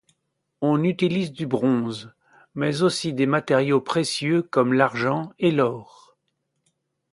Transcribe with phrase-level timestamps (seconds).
[0.61, 2.11] On utilise du bronze,
[2.55, 6.17] mais aussi des matériaux précieux, comme l'argent et l'or.